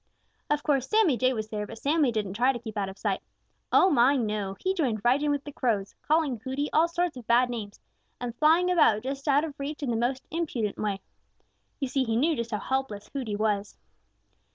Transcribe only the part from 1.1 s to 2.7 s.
Jay was there, but Sammy didn't try to